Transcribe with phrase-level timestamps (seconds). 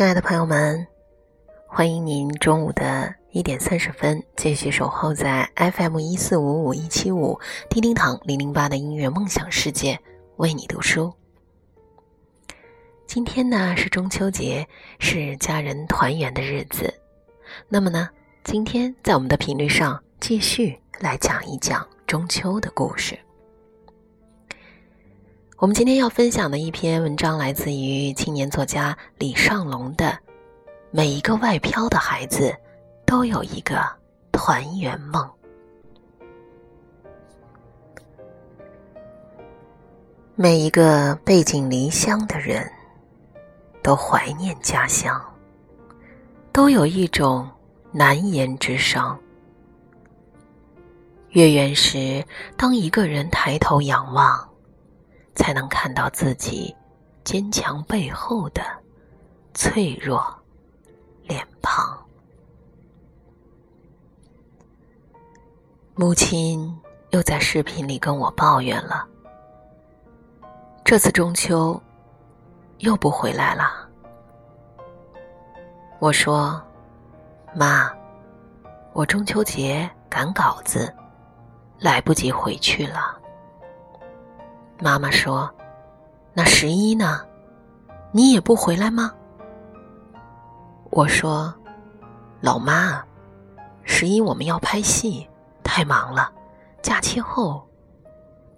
[0.00, 0.86] 亲爱的朋友们，
[1.66, 10.00] 欢迎您中午的一点三十分继续守候在 FM 一四五五一七五叮叮堂零零八的音乐梦想世界，
[10.38, 11.12] 为你读书。
[13.06, 14.66] 今天呢是中秋节，
[14.98, 16.90] 是家人团圆的日子。
[17.68, 18.08] 那么呢，
[18.42, 23.18] 今天在我们的频率上继续来讲一讲中秋的故事。
[25.60, 30.06] 我们今天要分享的一篇文章来自于青年作家李尚龙的
[30.90, 32.56] 《每一个外漂的孩子
[33.04, 33.78] 都有一个
[34.32, 35.22] 团圆梦》。
[40.34, 42.66] 每一个背井离乡的人
[43.82, 45.22] 都怀念家乡，
[46.52, 47.46] 都有一种
[47.92, 49.20] 难言之伤。
[51.32, 52.24] 月圆时，
[52.56, 54.49] 当一个人抬头仰望。
[55.40, 56.76] 才能看到自己
[57.24, 58.62] 坚强背后的
[59.54, 60.22] 脆弱
[61.22, 61.98] 脸庞。
[65.94, 69.08] 母亲又在视频里跟我抱怨了
[70.84, 71.80] ：“这次中秋
[72.80, 73.88] 又不回来了。”
[76.00, 76.62] 我说
[77.56, 77.90] ：“妈，
[78.92, 80.94] 我中秋节赶稿子，
[81.78, 83.16] 来不及回去了。”
[84.82, 85.48] 妈妈说
[86.32, 87.20] ：“那十一呢？
[88.12, 89.14] 你也不回来吗？”
[90.90, 91.54] 我说
[92.40, 93.04] ：“老妈，
[93.84, 95.28] 十一我们要拍戏，
[95.62, 96.32] 太忙了，
[96.82, 97.68] 假期后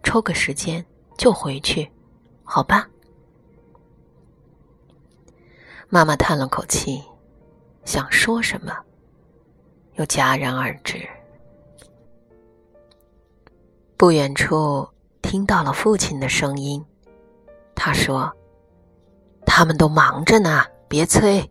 [0.04, 0.84] 抽个时间
[1.18, 1.90] 就回去，
[2.44, 2.88] 好吧？”
[5.90, 7.02] 妈妈叹了口气，
[7.84, 8.72] 想说什么，
[9.96, 11.04] 又戛然而止。
[13.96, 14.88] 不远处。
[15.22, 16.84] 听到了父亲的声音，
[17.74, 18.30] 他说
[19.46, 21.50] ：“他们都忙着呢，别催。”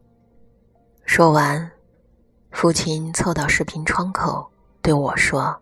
[1.03, 1.71] 说完，
[2.51, 4.47] 父亲凑到视频窗口
[4.81, 5.59] 对我说：“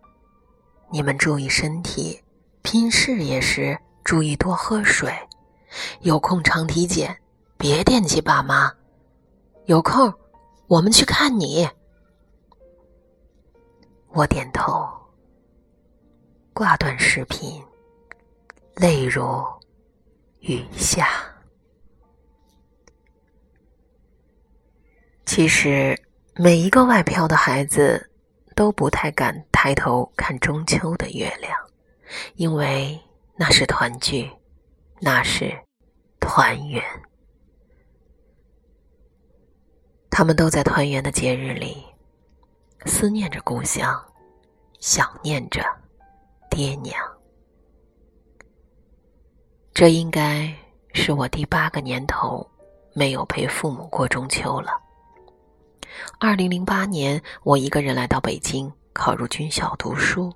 [0.92, 2.22] 你们注意身体，
[2.62, 5.14] 拼事业时注意多喝水，
[6.02, 7.16] 有空常体检，
[7.58, 8.74] 别惦记爸妈。
[9.66, 10.14] 有空，
[10.68, 11.70] 我们去看你。”
[14.12, 14.90] 我点头，
[16.54, 17.64] 挂断视频。
[18.80, 19.46] 泪如
[20.40, 21.10] 雨下。
[25.26, 26.02] 其实，
[26.36, 28.10] 每一个外漂的孩子
[28.56, 31.54] 都不太敢抬头看中秋的月亮，
[32.36, 32.98] 因为
[33.36, 34.32] 那是团聚，
[35.02, 35.54] 那是
[36.22, 36.82] 团圆。
[40.10, 41.84] 他们都在团圆的节日里，
[42.86, 44.02] 思念着故乡，
[44.80, 45.62] 想念着
[46.50, 47.19] 爹娘。
[49.80, 50.54] 这应该
[50.92, 52.46] 是我第八个年头
[52.92, 54.72] 没有陪父母过中秋了。
[56.20, 60.34] 二零零八年，我一个人来到北京，考入军校读书。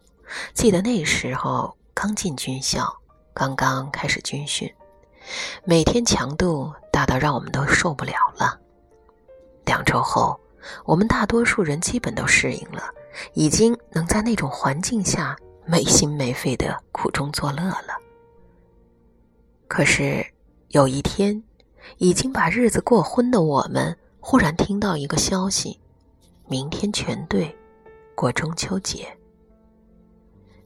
[0.54, 2.88] 记得那时候刚进军校，
[3.34, 4.74] 刚刚开始军训，
[5.66, 8.58] 每天强度大到让我们都受不了了。
[9.66, 10.40] 两周后，
[10.86, 12.84] 我们大多数人基本都适应了，
[13.34, 18.00] 已经能在那种环境下没心没肺的苦中作乐了。
[19.74, 20.24] 可是
[20.68, 21.42] 有一天，
[21.98, 25.80] 已经把日子过昏的我们，忽然听到一个消息：
[26.46, 27.58] 明天全队
[28.14, 29.08] 过中秋节。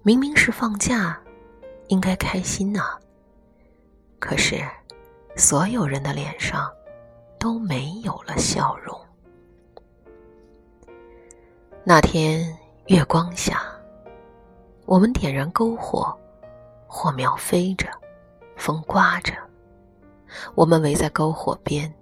[0.04, 1.18] 明明是放假，
[1.88, 2.98] 应该开心呐。
[4.20, 4.62] 可是，
[5.38, 6.70] 所有人的脸上
[7.40, 9.00] 都没有了笑容。
[11.86, 12.54] 那天
[12.88, 13.62] 月光下，
[14.86, 16.14] 我们点燃篝火，
[16.88, 17.88] 火苗飞着。
[18.58, 19.34] 风刮着，
[20.56, 21.94] 我们围在篝火边，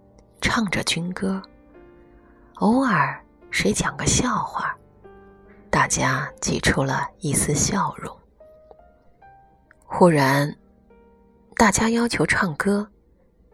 [0.41, 1.41] 唱着军歌。
[2.55, 3.21] 偶尔
[3.51, 4.75] 谁讲个笑话，
[5.69, 8.17] 大家挤出了一丝笑容。
[9.85, 10.55] 忽然，
[11.57, 12.87] 大家要求唱歌，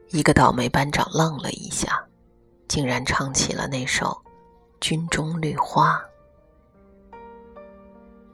[0.09, 2.01] 一个倒霉班长愣了一下，
[2.67, 4.05] 竟然唱起了那首
[4.79, 5.99] 《军中绿花》。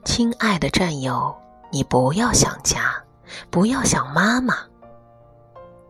[0.04, 1.34] 亲爱的战友，
[1.72, 3.02] 你不要想家。
[3.50, 4.54] 不要想妈妈，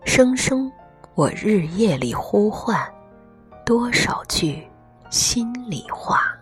[0.05, 0.71] 声声
[1.15, 2.81] 我日夜里呼唤，
[3.65, 4.67] 多少句
[5.11, 6.35] 心里话。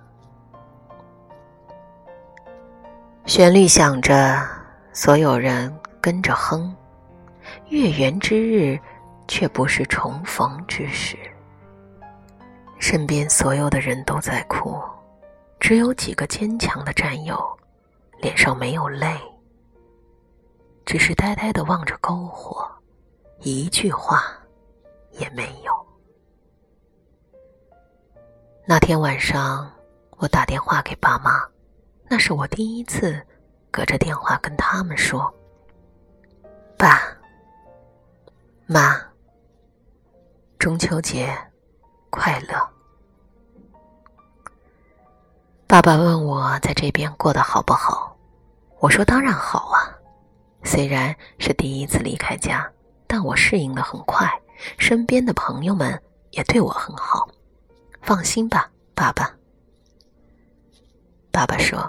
[3.25, 4.41] 旋律响着，
[4.93, 6.75] 所有人跟着哼。
[7.69, 8.79] 月圆之日，
[9.29, 11.17] 却不是重逢之时。
[12.79, 14.81] 身边所有的人都在哭，
[15.59, 17.41] 只有几个坚强的战友，
[18.21, 19.17] 脸上没有泪。
[20.87, 22.65] 只是呆呆的望着篝火，
[23.41, 24.23] 一句话
[25.11, 25.87] 也没有。
[28.65, 29.69] 那天晚上，
[30.19, 31.45] 我打电话给爸妈，
[32.09, 33.21] 那是我第一次
[33.73, 35.33] 隔着电话跟他们说
[36.79, 37.03] ：“爸
[38.67, 38.97] 妈，
[40.57, 41.37] 中秋节
[42.11, 42.57] 快乐。”
[45.67, 48.17] 爸爸问我在这边过得好不好，
[48.79, 49.96] 我说当然好啊。
[50.67, 52.69] 虽然是第一次离开家，
[53.07, 54.29] 但我适应的很快，
[54.79, 56.03] 身边的朋友们
[56.33, 57.29] 也对我很好。
[58.03, 59.33] 放心吧，爸爸。
[61.31, 61.89] 爸爸说：“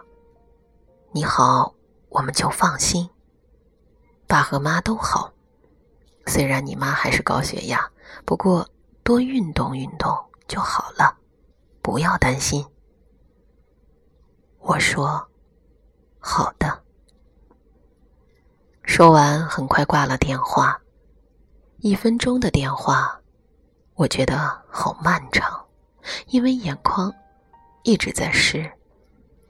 [1.12, 1.74] 你好，
[2.10, 3.10] 我们就放心。
[4.28, 5.34] 爸和妈都好，
[6.28, 7.90] 虽然你妈还是高血压，
[8.26, 8.70] 不过
[9.04, 10.16] 多运动运动
[10.48, 11.18] 就好了，
[11.82, 12.64] 不要担心。”
[14.62, 15.28] 我说
[16.20, 16.77] ：“好的。”
[18.98, 20.76] 说完，很快挂了电话。
[21.82, 23.16] 一分钟的电话，
[23.94, 25.64] 我觉得好漫长，
[26.30, 27.14] 因为眼眶
[27.84, 28.68] 一直在湿。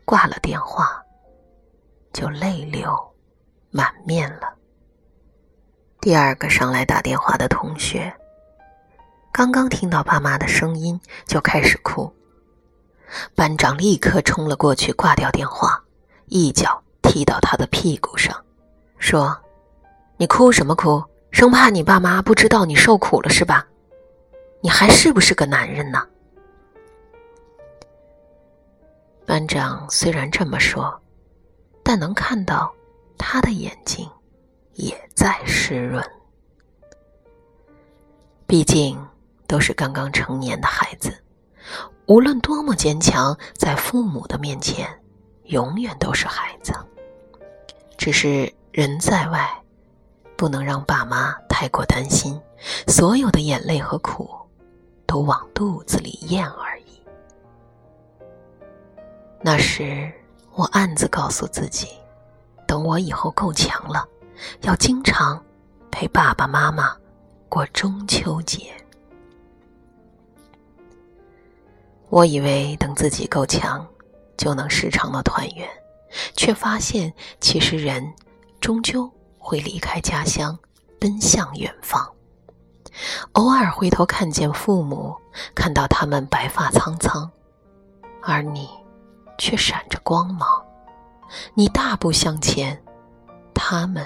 [0.04, 1.02] 挂了电话，
[2.12, 2.94] 就泪流
[3.72, 4.54] 满面了。
[6.02, 8.14] 第二个上来打电话的同学，
[9.32, 12.14] 刚刚听到爸妈的声音，就开始哭。
[13.34, 15.82] 班长立刻冲了过去，挂掉电话，
[16.26, 18.44] 一脚踢到他的屁股上，
[18.98, 19.38] 说
[20.18, 21.04] ：“你哭什么哭？
[21.32, 23.68] 生怕你爸妈不知道你受苦了是吧？
[24.62, 26.02] 你还是不是个男人呢？”
[29.26, 31.00] 班长虽然这么说，
[31.84, 32.74] 但能看到
[33.18, 34.10] 他的眼睛
[34.74, 36.04] 也在湿润。
[38.48, 38.98] 毕竟
[39.46, 41.14] 都是刚刚成年的孩子。
[42.06, 44.88] 无论多么坚强，在父母的面前，
[45.44, 46.74] 永远都是孩子。
[47.98, 49.50] 只是人在外，
[50.36, 52.40] 不能让爸妈太过担心，
[52.86, 54.30] 所有的眼泪和苦，
[55.08, 57.02] 都往肚子里咽而已。
[59.42, 60.14] 那时，
[60.54, 61.88] 我暗自告诉自己，
[62.68, 64.08] 等我以后够强了，
[64.62, 65.44] 要经常
[65.90, 66.96] 陪爸爸妈妈
[67.50, 68.72] 过中秋节。
[72.10, 73.84] 我以为等自己够强，
[74.38, 75.68] 就能时常的团圆，
[76.36, 78.08] 却发现其实人
[78.60, 80.58] 终究会离开家乡，
[81.00, 82.08] 奔向远方。
[83.34, 85.16] 偶尔回头看见父母，
[85.54, 87.30] 看到他们白发苍苍，
[88.24, 88.70] 而你
[89.38, 90.50] 却闪着光芒。
[91.54, 92.82] 你大步向前，
[93.54, 94.06] 他们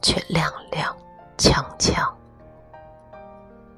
[0.00, 0.86] 却踉踉
[1.36, 2.08] 跄跄。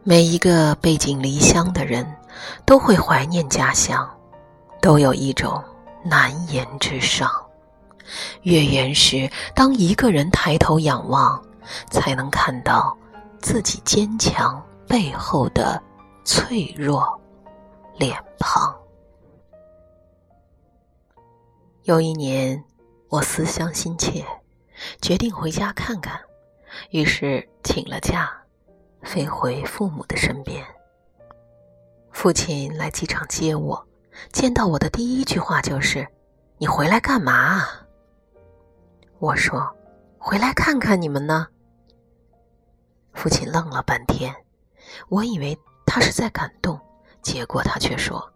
[0.02, 2.06] 每一个背井离乡的人，
[2.66, 4.06] 都会怀念家乡，
[4.82, 5.62] 都有一种
[6.04, 7.30] 难言之伤。
[8.42, 11.42] 月圆时，当一个人抬头仰望，
[11.90, 12.96] 才能看到
[13.40, 15.82] 自己坚强背后的
[16.24, 17.20] 脆弱
[17.96, 18.74] 脸庞。
[21.84, 22.62] 有一年，
[23.08, 24.24] 我思乡心切，
[25.00, 26.20] 决定回家看看，
[26.90, 28.30] 于是请了假。
[29.02, 30.64] 飞回父母的身边。
[32.10, 33.86] 父亲来机场接我，
[34.32, 36.08] 见到我的第一句话就是
[36.56, 37.66] ：“你回来干嘛？”
[39.18, 39.74] 我说
[40.18, 41.46] ：“回来看看你们呢。”
[43.14, 44.34] 父亲愣了半天，
[45.08, 46.78] 我以为他是在感动，
[47.22, 48.32] 结果他却说：“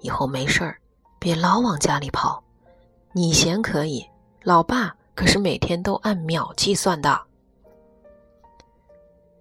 [0.00, 0.78] 以后没事儿，
[1.18, 2.42] 别老往家里跑。
[3.12, 4.06] 你嫌可以，
[4.42, 7.20] 老爸可是每天都按秒计算的。”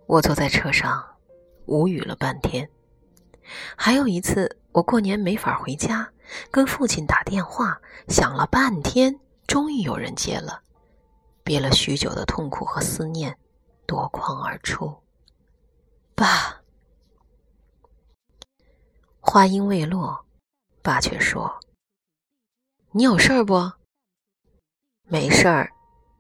[0.08, 1.04] 我坐在车上，
[1.66, 2.68] 无语了半天。
[3.76, 6.08] 还有一次，我过年没法回家，
[6.50, 10.62] 跟父亲打电话，想了半天，终于有人接了。
[11.44, 13.38] 憋了许久的痛苦和思念
[13.86, 15.04] 夺眶而出。
[16.16, 16.62] 爸，
[19.20, 20.26] 话音未落，
[20.82, 21.60] 爸却说
[22.96, 23.74] ：“你有事儿不？
[25.04, 25.70] 没事儿，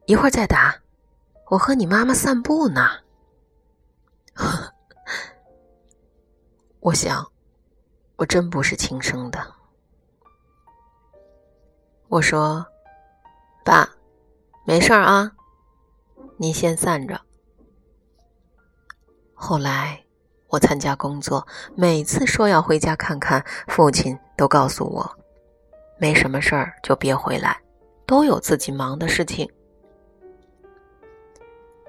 [0.07, 0.81] 一会儿再打。
[1.51, 2.81] 我和你妈妈散步呢。
[6.81, 7.31] ”我想，
[8.17, 9.55] 我真不是亲生的。
[12.09, 12.65] 我说
[13.63, 13.89] ：“爸，
[14.65, 15.31] 没事儿啊，
[16.37, 17.19] 您先散着。”
[19.33, 20.03] 后来
[20.47, 25.17] 我参加工作，每次说要回家看看，父亲都告诉我
[25.97, 27.59] ：“没什么事儿就别回来，
[28.05, 29.49] 都有自己忙的事情。”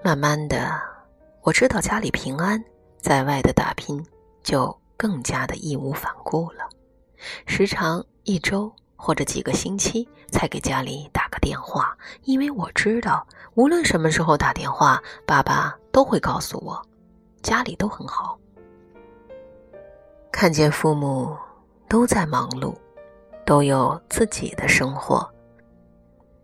[0.02, 0.94] 慢慢的。
[1.42, 2.64] 我知道家里平安，
[2.98, 4.02] 在外的打拼
[4.42, 6.66] 就更加的义无反顾了。
[7.46, 16.80] 时常一周或者几个星期才给家里打个电话，因为我知道无论什么时候打电话，爸爸都会告诉我，
[17.42, 18.38] 家里都很好。
[20.32, 21.36] 看见父母
[21.88, 22.74] 都在忙碌，
[23.44, 25.28] 都有自己的生活，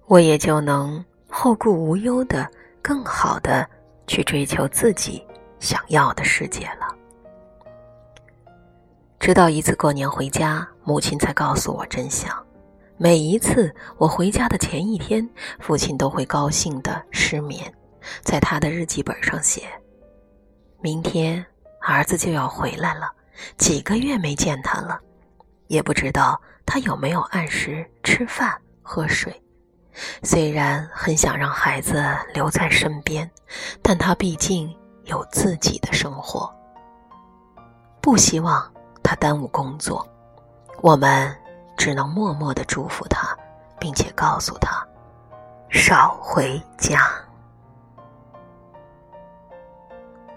[0.06, 2.48] 我也就能后顾无忧的、
[2.80, 3.68] 更好的
[4.06, 5.26] 去追求自己
[5.58, 6.94] 想要的世界了。
[9.20, 12.34] 直到一次过年回家，母亲才告诉我真相。
[12.96, 17.70] 每一次我回家的前一天，父亲都会高兴的失眠，
[18.22, 19.64] 在他的日记本上写
[20.80, 21.44] ：“明天
[21.82, 23.12] 儿子就要回来了，
[23.58, 24.98] 几个月没见他了，
[25.66, 29.38] 也不知道他有没有按时吃饭喝水。
[30.22, 33.30] 虽然很想让孩子留在身边，
[33.82, 34.74] 但他毕竟
[35.04, 36.50] 有自己的生活，
[38.00, 40.06] 不希望他耽误工作。
[40.82, 41.34] 我们。”
[41.80, 43.34] 只能默默的祝福他，
[43.78, 44.86] 并且告诉他
[45.70, 47.00] 少回家。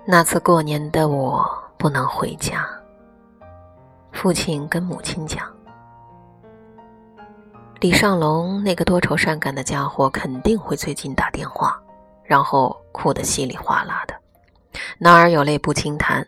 [0.06, 2.66] 那次过年的我不能回家，
[4.14, 5.46] 父亲跟母亲讲
[7.82, 11.78] ：“李尚龙那个多愁善感的家伙肯定会最近打电话，
[12.24, 14.16] 然后哭得稀里哗啦的，
[14.98, 16.26] 哪儿有泪不轻弹。”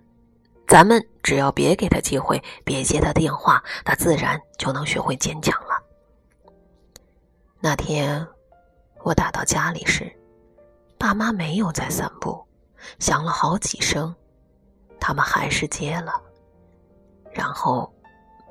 [0.67, 5.81] 咱们只要别给他机会，别接他电话，他自然就能学会坚强了。
[7.59, 8.25] 那天
[9.03, 10.11] 我打到家里时，
[10.97, 12.43] 爸妈没有在散步，
[12.99, 14.13] 响了好几声，
[14.99, 16.19] 他们还是接了，
[17.31, 17.93] 然后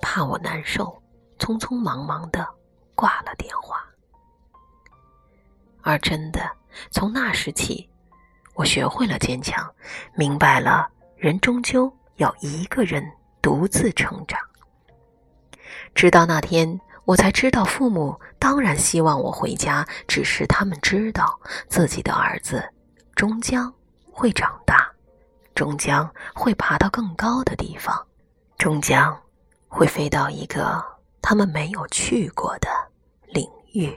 [0.00, 1.02] 怕我难受，
[1.38, 2.48] 匆匆忙忙的
[2.94, 3.84] 挂了电话。
[5.82, 6.40] 而真的，
[6.90, 7.90] 从那时起，
[8.54, 9.68] 我学会了坚强，
[10.14, 11.92] 明白了人终究。
[12.16, 13.04] 要一个人
[13.42, 14.38] 独自成长，
[15.94, 22.62] 直到那天，我才知道，父母当然希望我回家，只是他们知道自己的儿子
[23.14, 23.72] 终将
[24.12, 24.90] 会长大，
[25.54, 28.06] 终将会爬到更高的地方，
[28.58, 29.20] 终将
[29.68, 30.82] 会飞到一个
[31.20, 32.68] 他们没有去过的
[33.26, 33.92] 领域，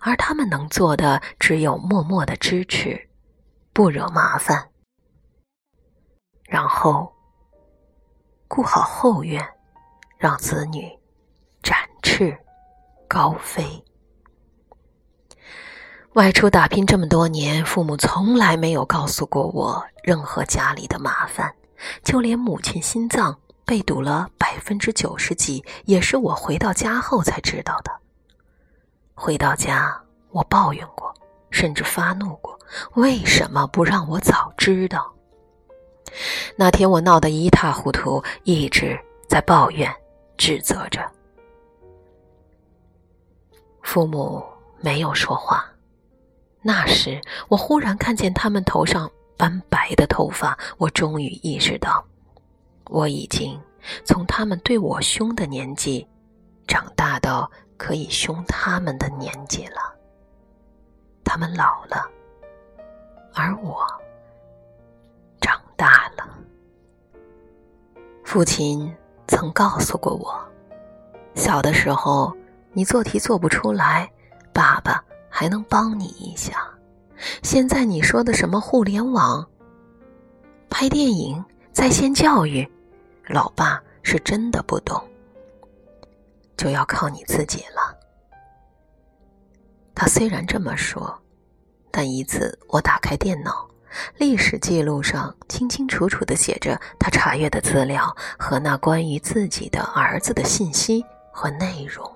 [0.00, 3.08] 而他们能做的只有默默的支持，
[3.72, 4.68] 不惹麻烦。
[6.52, 7.10] 然后，
[8.46, 9.42] 顾好后院，
[10.18, 10.86] 让子女
[11.62, 12.36] 展翅
[13.08, 13.82] 高飞。
[16.12, 21.50] 外出打拼这么多年，父母从来没有告诉过我任何家里的麻烦，
[22.04, 27.90] 就连母亲心脏被堵了百分之九十几，也是我回到家后才知道的。
[29.14, 29.98] 回到家，
[30.32, 31.14] 我抱怨过，
[31.50, 32.58] 甚至发怒过，
[32.96, 35.11] 为什么不让我早知道？
[36.56, 39.92] 那天我闹得一塌糊涂，一直在抱怨、
[40.36, 41.00] 指责着。
[43.82, 44.44] 父母
[44.80, 45.66] 没有说话。
[46.62, 52.04] 那时，我忽然看见他们头上斑白的头发，我终于意识到，
[52.86, 53.60] 我已经
[54.04, 56.06] 从他们对我凶的年纪，
[56.68, 59.92] 长大到可以凶他们的年纪了。
[61.24, 62.08] 他们老了，
[63.34, 63.84] 而我。
[65.82, 66.28] 大了。
[68.22, 68.88] 父亲
[69.26, 70.40] 曾告诉过我，
[71.34, 72.32] 小的时候
[72.72, 74.08] 你做题做不出来，
[74.52, 76.70] 爸爸还能帮你一下。
[77.42, 79.44] 现在你说的什么互联网、
[80.70, 82.64] 拍电影、在线教育，
[83.26, 85.02] 老爸是真的不懂，
[86.56, 87.98] 就要靠你自己了。
[89.96, 91.12] 他虽然这么说，
[91.90, 93.68] 但一次我打开电脑。
[94.16, 102.10] 历史记录上清清楚楚地写着他查阅的资料和那关于自己的儿子的信息和内容。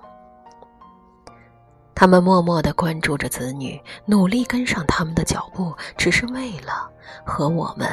[1.95, 6.87] 他们默默地关注着子女，努力跟上他们的脚步，只是为了
[7.25, 7.89] 和我们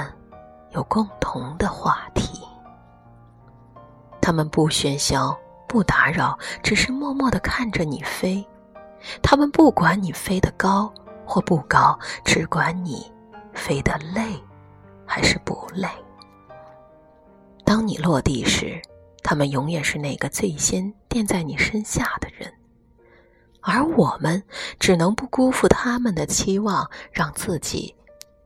[0.73, 2.41] 有共同的话题。
[4.21, 5.35] 他们不喧嚣，
[5.67, 8.47] 不打扰，只是默默地看着你飞。
[9.23, 10.93] 他们不管你飞得高
[11.25, 13.11] 或不高，只管你。
[13.55, 14.23] 飞得累，
[15.07, 15.89] 还是不累？
[17.65, 18.81] 当你落地时，
[19.23, 22.53] 他们永远是那个最先垫在你身下的人，
[23.63, 24.43] 而我们
[24.79, 27.95] 只能不辜负他们的期望，让自己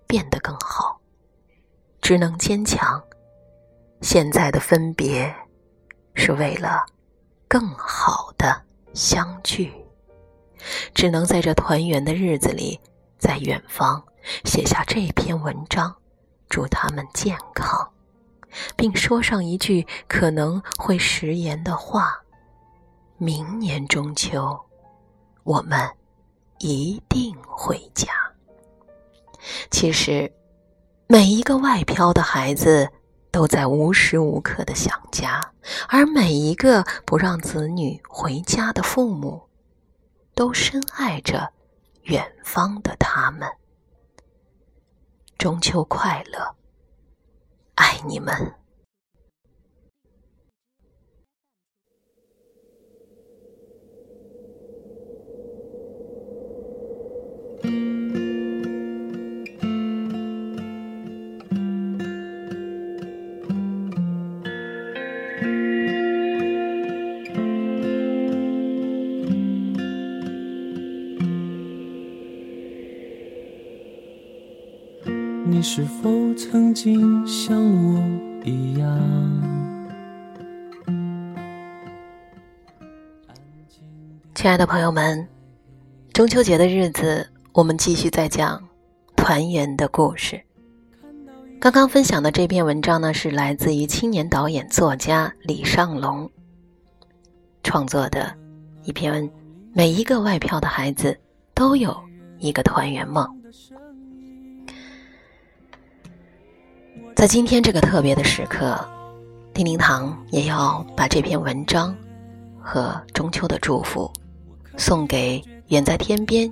[0.07, 1.01] 变得更好，
[2.01, 3.03] 只能坚强。
[4.01, 5.35] 现在的分别，
[6.15, 6.87] 是为了
[7.49, 8.63] 更好的
[8.95, 9.73] 相聚，
[10.95, 12.79] 只能在这团圆的日子里，
[13.19, 14.01] 在远方。
[14.45, 15.95] 写下这篇文章，
[16.49, 17.89] 祝他们健康，
[18.77, 22.21] 并说上一句可能会食言的话：
[23.17, 24.59] 明年中秋，
[25.45, 25.89] 我们
[26.59, 28.09] 一定回家。
[29.71, 30.31] 其实，
[31.07, 32.89] 每一个外漂的孩子
[33.31, 35.41] 都在无时无刻的想家，
[35.89, 39.43] 而每一个不让子女回家的父母，
[40.35, 41.53] 都深爱着
[42.03, 43.49] 远方的他们。
[45.39, 46.57] 中秋快乐，
[47.77, 48.58] 爱你们！
[75.79, 78.03] 是否曾经像我
[78.45, 78.89] 一样？
[84.35, 85.25] 亲爱的朋友们，
[86.13, 88.61] 中秋节的日子，我们继续在讲
[89.15, 90.43] 团圆的故事。
[91.61, 96.29] 刚刚分享的这篇文章呢，是来自于青年导演作家李尚龙
[97.63, 98.35] 创作的
[98.83, 99.31] 一篇。
[99.73, 101.17] 每一个外漂的孩子
[101.55, 101.97] 都有
[102.41, 103.38] 一个团圆梦。
[107.19, 108.79] 在今天这个特别的时刻，
[109.53, 111.93] 叮叮堂也要把这篇文章
[112.63, 114.09] 和中秋的祝福
[114.77, 116.49] 送给远在天边、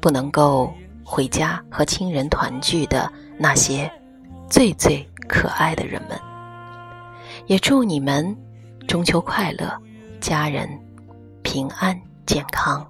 [0.00, 0.74] 不能够
[1.04, 3.08] 回家和亲人团聚的
[3.38, 3.88] 那些
[4.50, 6.18] 最最可爱的人们。
[7.46, 8.36] 也祝你们
[8.88, 9.72] 中秋快乐，
[10.20, 10.68] 家人
[11.44, 11.96] 平安
[12.26, 12.84] 健康。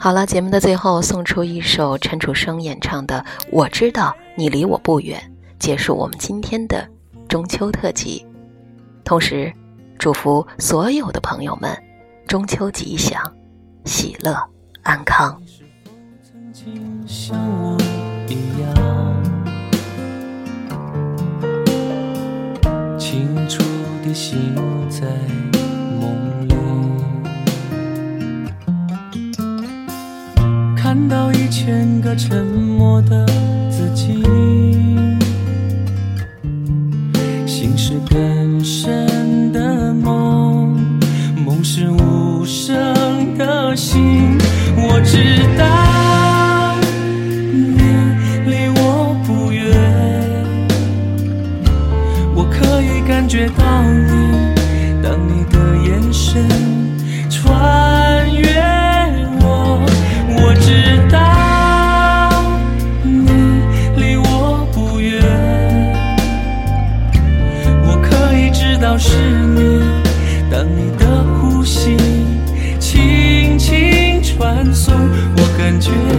[0.00, 5.20] 好了，节目的最后送出一首陈楚生演唱的《我知道你离我不远》，
[5.58, 6.88] 结束我们今天的
[7.28, 8.24] 中秋特辑。
[9.04, 9.52] 同时，
[9.98, 11.76] 祝福所有的朋友们
[12.28, 13.20] 中秋吉祥、
[13.84, 14.40] 喜乐、
[14.84, 15.42] 安康。
[22.96, 23.62] 清楚
[24.06, 24.54] 的心
[24.88, 25.57] 在
[30.88, 33.26] 看到一千个沉默的
[71.68, 71.98] 心
[72.80, 74.94] 轻轻传送
[75.36, 76.17] 我感觉。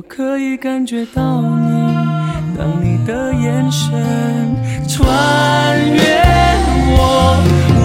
[0.00, 1.94] 我可以感觉到你，
[2.56, 3.92] 当你的眼神
[4.88, 6.00] 穿越
[6.88, 7.36] 我，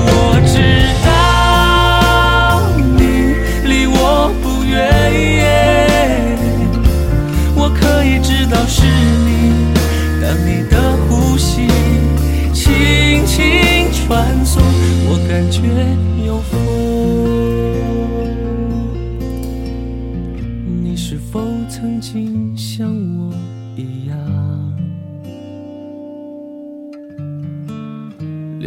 [0.08, 0.56] 我知
[1.04, 3.36] 道你
[3.68, 4.80] 离我不远，
[7.54, 9.76] 我可以知道是你，
[10.22, 11.68] 当你的呼吸
[12.54, 14.64] 轻轻传送，
[15.10, 15.60] 我感觉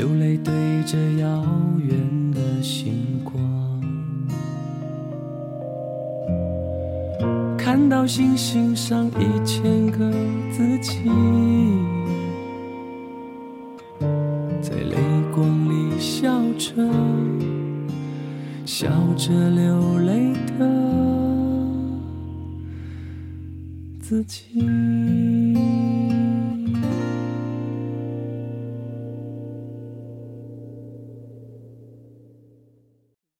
[0.09, 1.45] 流泪对着遥
[1.77, 3.39] 远的星光，
[7.59, 10.11] 看到星星上一千个
[10.51, 11.11] 自己，
[14.63, 14.97] 在泪
[15.35, 16.73] 光里笑着，
[18.65, 20.67] 笑着流泪的。
[24.01, 24.68] 自己。